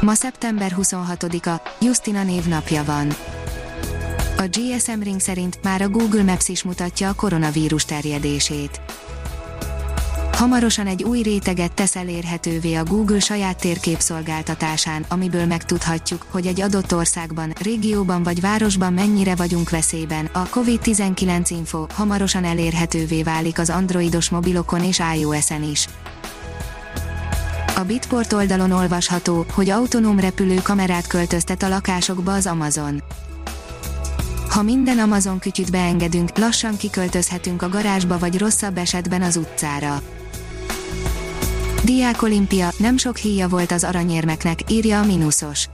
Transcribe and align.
Ma 0.00 0.14
szeptember 0.14 0.76
26-a, 0.80 1.68
Justina 1.80 2.22
névnapja 2.22 2.84
van. 2.84 3.08
A 4.36 4.42
GSM 4.50 5.00
Ring 5.02 5.20
szerint 5.20 5.58
már 5.62 5.82
a 5.82 5.88
Google 5.88 6.22
Maps 6.22 6.48
is 6.48 6.62
mutatja 6.62 7.08
a 7.08 7.14
koronavírus 7.14 7.84
terjedését. 7.84 8.80
Hamarosan 10.32 10.86
egy 10.86 11.02
új 11.02 11.22
réteget 11.22 11.72
tesz 11.72 11.96
elérhetővé 11.96 12.74
a 12.74 12.84
Google 12.84 13.20
saját 13.20 13.60
térképszolgáltatásán, 13.60 15.04
amiből 15.08 15.46
megtudhatjuk, 15.46 16.26
hogy 16.30 16.46
egy 16.46 16.60
adott 16.60 16.94
országban, 16.94 17.52
régióban 17.62 18.22
vagy 18.22 18.40
városban 18.40 18.92
mennyire 18.92 19.34
vagyunk 19.34 19.70
veszélyben. 19.70 20.28
A 20.32 20.42
COVID-19 20.42 21.46
info 21.48 21.86
hamarosan 21.94 22.44
elérhetővé 22.44 23.22
válik 23.22 23.58
az 23.58 23.70
androidos 23.70 24.28
mobilokon 24.28 24.84
és 24.84 25.00
iOS-en 25.18 25.62
is. 25.62 25.88
A 27.78 27.84
Bitport 27.84 28.32
oldalon 28.32 28.70
olvasható, 28.70 29.46
hogy 29.52 29.70
autonóm 29.70 30.20
repülő 30.20 30.60
kamerát 30.62 31.06
költöztet 31.06 31.62
a 31.62 31.68
lakásokba 31.68 32.34
az 32.34 32.46
Amazon. 32.46 33.02
Ha 34.50 34.62
minden 34.62 34.98
Amazon 34.98 35.38
kütyüt 35.38 35.70
beengedünk, 35.70 36.38
lassan 36.38 36.76
kiköltözhetünk 36.76 37.62
a 37.62 37.68
garázsba 37.68 38.18
vagy 38.18 38.38
rosszabb 38.38 38.76
esetben 38.76 39.22
az 39.22 39.36
utcára. 39.36 40.02
Diák 41.84 42.22
olimpia, 42.22 42.68
nem 42.78 42.96
sok 42.96 43.16
híja 43.16 43.48
volt 43.48 43.72
az 43.72 43.84
aranyérmeknek, 43.84 44.70
írja 44.70 45.00
a 45.00 45.04
Minusos. 45.04 45.68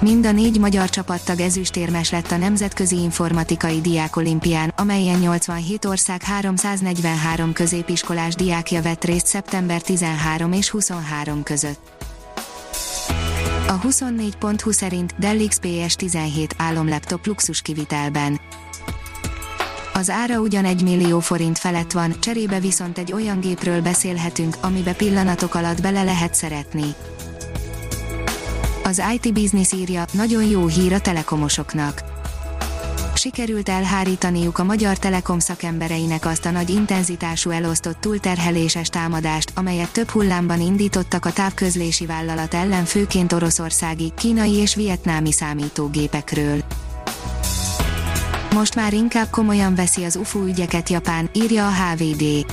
Mind 0.00 0.26
a 0.26 0.32
négy 0.32 0.58
magyar 0.58 0.90
csapattag 0.90 1.40
ezüstérmes 1.40 2.10
lett 2.10 2.30
a 2.30 2.36
Nemzetközi 2.36 2.96
Informatikai 2.96 3.80
Diákolimpián, 3.80 4.72
amelyen 4.76 5.18
87 5.18 5.84
ország 5.84 6.22
343 6.22 7.52
középiskolás 7.52 8.34
diákja 8.34 8.82
vett 8.82 9.04
részt 9.04 9.26
szeptember 9.26 9.80
13 9.80 10.52
és 10.52 10.70
23 10.70 11.42
között. 11.42 11.92
A 13.68 13.80
24.20 13.80 14.72
szerint 14.72 15.14
Dell 15.18 15.46
XPS 15.48 15.94
17 15.94 16.54
álomlaptop 16.58 17.26
luxus 17.26 17.62
kivitelben. 17.62 18.40
Az 19.92 20.10
ára 20.10 20.38
ugyan 20.40 20.64
1 20.64 20.82
millió 20.82 21.20
forint 21.20 21.58
felett 21.58 21.92
van, 21.92 22.14
cserébe 22.20 22.60
viszont 22.60 22.98
egy 22.98 23.12
olyan 23.12 23.40
gépről 23.40 23.82
beszélhetünk, 23.82 24.56
amibe 24.60 24.92
pillanatok 24.92 25.54
alatt 25.54 25.82
bele 25.82 26.02
lehet 26.02 26.34
szeretni. 26.34 26.94
Az 28.84 29.02
IT 29.14 29.32
Business 29.32 29.72
írja, 29.72 30.04
nagyon 30.12 30.44
jó 30.44 30.66
hír 30.66 30.92
a 30.92 31.00
telekomosoknak. 31.00 32.02
Sikerült 33.14 33.68
elhárítaniuk 33.68 34.58
a 34.58 34.64
magyar 34.64 34.98
telekom 34.98 35.38
szakembereinek 35.38 36.26
azt 36.26 36.46
a 36.46 36.50
nagy 36.50 36.70
intenzitású 36.70 37.50
elosztott 37.50 38.00
túlterheléses 38.00 38.88
támadást, 38.88 39.52
amelyet 39.54 39.92
több 39.92 40.08
hullámban 40.08 40.60
indítottak 40.60 41.24
a 41.24 41.32
távközlési 41.32 42.06
vállalat 42.06 42.54
ellen 42.54 42.84
főként 42.84 43.32
oroszországi, 43.32 44.12
kínai 44.16 44.52
és 44.52 44.74
vietnámi 44.74 45.32
számítógépekről. 45.32 46.62
Most 48.54 48.74
már 48.74 48.92
inkább 48.92 49.30
komolyan 49.30 49.74
veszi 49.74 50.04
az 50.04 50.16
UFO 50.16 50.44
ügyeket 50.46 50.88
Japán, 50.88 51.30
írja 51.32 51.66
a 51.66 51.72
HVD. 51.72 52.46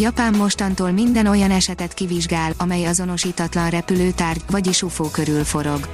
Japán 0.00 0.34
mostantól 0.34 0.90
minden 0.90 1.26
olyan 1.26 1.50
esetet 1.50 1.94
kivizsgál, 1.94 2.52
amely 2.56 2.84
azonosítatlan 2.84 3.70
repülőtárgy, 3.70 4.42
vagyis 4.50 4.82
UFO 4.82 5.10
körül 5.10 5.44
forog. 5.44 5.88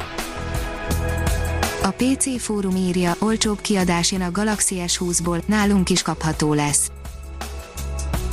A 1.82 1.90
PC 1.90 2.40
fórum 2.40 2.76
írja, 2.76 3.14
olcsóbb 3.18 3.60
kiadás 3.60 4.12
jön 4.12 4.22
a 4.22 4.30
Galaxy 4.30 4.76
S20-ból, 4.86 5.46
nálunk 5.46 5.90
is 5.90 6.02
kapható 6.02 6.54
lesz. 6.54 6.90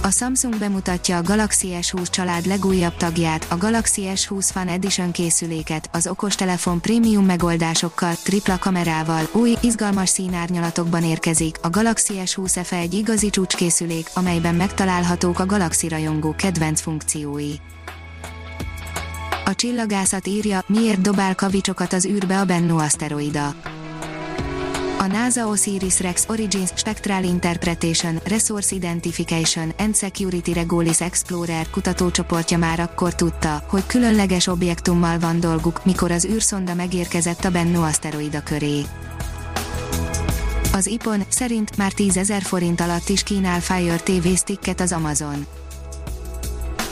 A 0.03 0.11
Samsung 0.11 0.57
bemutatja 0.57 1.17
a 1.17 1.21
Galaxy 1.21 1.67
S20 1.81 2.09
család 2.09 2.45
legújabb 2.45 2.95
tagját, 2.95 3.45
a 3.49 3.57
Galaxy 3.57 4.03
S20 4.05 4.49
Fan 4.51 4.67
Edition 4.67 5.11
készüléket, 5.11 5.89
az 5.91 6.07
okostelefon 6.07 6.81
prémium 6.81 7.25
megoldásokkal, 7.25 8.13
tripla 8.23 8.57
kamerával, 8.59 9.29
új, 9.31 9.53
izgalmas 9.61 10.09
színárnyalatokban 10.09 11.03
érkezik, 11.03 11.57
a 11.61 11.69
Galaxy 11.69 12.13
S20 12.25 12.59
FE 12.63 12.75
egy 12.75 12.93
igazi 12.93 13.29
csúcskészülék, 13.29 14.09
amelyben 14.13 14.55
megtalálhatók 14.55 15.39
a 15.39 15.45
Galaxy 15.45 15.87
rajongó 15.87 16.35
kedvenc 16.37 16.81
funkciói. 16.81 17.53
A 19.45 19.55
csillagászat 19.55 20.27
írja, 20.27 20.63
miért 20.67 21.01
dobál 21.01 21.35
kavicsokat 21.35 21.93
az 21.93 22.05
űrbe 22.05 22.39
a 22.39 22.45
Bennu 22.45 22.77
aszteroida 22.77 23.55
a 25.01 25.07
NASA 25.07 25.47
OSIRIS-REx 25.47 26.25
Origins 26.27 26.69
Spectral 26.75 27.23
Interpretation, 27.23 28.19
Resource 28.23 28.75
Identification 28.75 29.73
and 29.77 29.95
Security 29.95 30.53
Regulis 30.53 30.99
Explorer 31.01 31.69
kutatócsoportja 31.69 32.57
már 32.57 32.79
akkor 32.79 33.15
tudta, 33.15 33.63
hogy 33.67 33.85
különleges 33.85 34.47
objektummal 34.47 35.19
van 35.19 35.39
dolguk, 35.39 35.85
mikor 35.85 36.11
az 36.11 36.25
űrszonda 36.25 36.73
megérkezett 36.73 37.43
a 37.43 37.51
Bennu 37.51 37.81
aszteroida 37.81 38.43
köré. 38.43 38.81
Az 40.73 40.87
IPON 40.87 41.23
szerint 41.27 41.77
már 41.77 41.91
10 41.91 42.17
ezer 42.17 42.41
forint 42.41 42.81
alatt 42.81 43.09
is 43.09 43.23
kínál 43.23 43.61
Fire 43.61 43.95
TV 43.95 44.27
sticket 44.35 44.81
az 44.81 44.91
Amazon. 44.91 45.45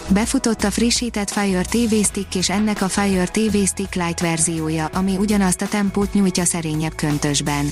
Befutott 0.08 0.64
a 0.64 0.72
frissített 0.72 1.30
Fire 1.30 1.62
TV 1.62 1.94
Stick 2.04 2.36
és 2.36 2.50
ennek 2.50 2.82
a 2.82 2.88
Fire 2.88 3.26
TV 3.26 3.58
Stick 3.66 3.96
Lite 3.96 4.26
verziója, 4.26 4.86
ami 4.86 5.18
ugyanazt 5.18 5.62
a 5.62 5.68
tempót 5.68 6.14
nyújtja 6.14 6.46
szerényebb 6.46 6.96
köntösben. 6.96 7.70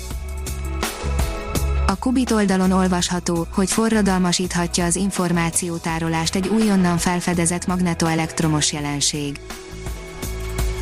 Kubit 1.99 2.31
oldalon 2.31 2.71
olvasható, 2.71 3.47
hogy 3.53 3.69
forradalmasíthatja 3.69 4.85
az 4.85 4.95
információtárolást 4.95 6.35
egy 6.35 6.47
újonnan 6.47 6.97
felfedezett 6.97 7.67
magnetoelektromos 7.67 8.73
jelenség. 8.73 9.39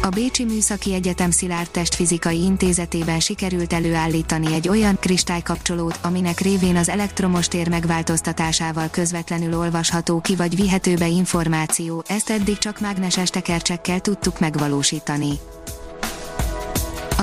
A 0.02 0.10
Bécsi 0.10 0.44
Műszaki 0.46 0.94
Egyetem 0.94 1.32
Szilárd 1.32 1.70
Testfizikai 1.70 2.44
Intézetében 2.44 3.20
sikerült 3.20 3.74
előállítani 3.74 4.54
egy 4.54 4.70
olyan 4.70 4.98
kristálykapcsolót, 5.00 6.00
aminek 6.02 6.40
révén 6.40 6.76
az 6.76 6.90
elektromos 6.90 7.48
tér 7.48 7.70
megváltoztatásával 7.70 8.90
közvetlenül 8.90 9.58
olvasható 9.58 10.22
ki 10.22 10.36
vagy 10.36 10.56
vihető 10.56 10.96
információ, 11.06 12.04
ezt 12.08 12.30
eddig 12.30 12.58
csak 12.58 12.80
mágneses 12.80 13.30
tekercsekkel 13.30 14.00
tudtuk 14.00 14.40
megvalósítani. 14.40 15.40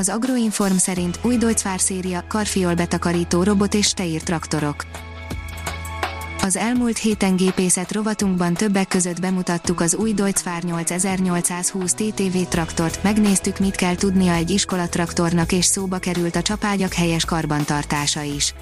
Az 0.03 0.09
Agroinform 0.09 0.77
szerint 0.77 1.19
új 1.23 1.37
Deutzfahr 1.37 1.81
széria, 1.81 2.25
karfiol 2.29 2.75
betakarító 2.75 3.43
robot 3.43 3.75
és 3.75 3.93
teír 3.93 4.23
traktorok. 4.23 4.85
Az 6.41 6.57
elmúlt 6.57 6.99
héten 6.99 7.37
gépészet 7.37 7.93
rovatunkban 7.93 8.55
többek 8.55 8.89
között 8.89 9.21
bemutattuk 9.21 9.81
az 9.81 9.95
új 9.95 10.13
Deutzfahr 10.13 10.63
8820 10.63 11.95
TTV 11.95 12.37
traktort, 12.49 13.03
megnéztük 13.03 13.59
mit 13.59 13.75
kell 13.75 13.95
tudnia 13.95 14.33
egy 14.33 14.51
iskolatraktornak 14.51 15.53
és 15.53 15.65
szóba 15.65 15.99
került 15.99 16.37
a 16.37 16.43
csapágyak 16.43 16.93
helyes 16.93 17.25
karbantartása 17.25 18.23
is. 18.23 18.55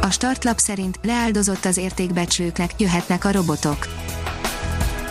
A 0.00 0.10
startlap 0.10 0.58
szerint 0.58 0.98
leáldozott 1.02 1.64
az 1.64 1.76
értékbecslőknek, 1.76 2.70
jöhetnek 2.80 3.24
a 3.24 3.32
robotok 3.32 3.93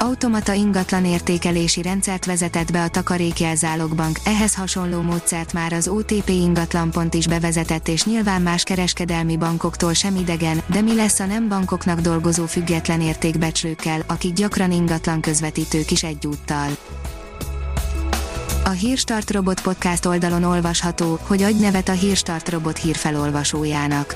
automata 0.04 0.54
ingatlan 0.54 1.06
értékelési 1.06 1.82
rendszert 1.82 2.26
vezetett 2.26 2.72
be 2.72 2.84
a 2.84 2.88
takarékjelzálogbank, 2.88 4.18
ehhez 4.24 4.56
hasonló 4.56 5.02
módszert 5.02 5.54
már 5.54 5.74
az 5.74 5.88
OTP 5.88 6.30
ingatlanpont 6.30 7.14
is 7.14 7.28
bevezetett 7.28 7.88
és 7.88 8.06
nyilván 8.06 8.42
más 8.42 8.64
kereskedelmi 8.64 9.38
bankoktól 9.38 9.94
sem 9.94 10.16
idegen, 10.16 10.62
de 10.66 10.82
mi 10.82 10.96
lesz 10.96 11.20
a 11.20 11.26
nem 11.26 11.48
bankoknak 11.48 12.00
dolgozó 12.00 12.46
független 12.46 13.02
értékbecslőkkel, 13.02 14.04
akik 14.08 14.34
gyakran 14.34 14.72
ingatlan 14.72 15.22
közvetítők 15.22 15.92
is 15.92 16.04
egyúttal. 16.04 16.68
A 18.64 18.70
Hírstart 18.70 19.32
Robot 19.32 19.62
podcast 19.62 20.06
oldalon 20.06 20.44
olvasható, 20.44 21.20
hogy 21.22 21.44
adj 21.44 21.62
nevet 21.62 21.90
a 21.90 21.92
Hírstart 21.92 22.50
Robot 22.50 22.78
hírfelolvasójának. 22.78 24.16